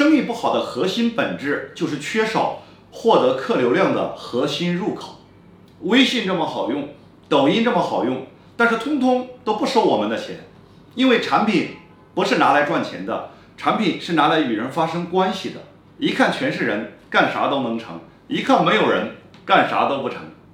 [0.00, 5.18] 生意不好的核心本质就是缺少获得客流量的核心入口。
[5.82, 6.88] 微信这么好用
[7.28, 8.26] 抖音这么好用
[8.56, 10.36] 但是通通都不收我们的钱。
[10.94, 11.76] 因为产品
[12.14, 13.28] 不是拿来赚钱的
[13.58, 15.60] 产品是拿来与人发生关系的。
[15.98, 18.00] 一看全是人干啥都能成。
[18.26, 20.22] 一看没有人干啥都不成。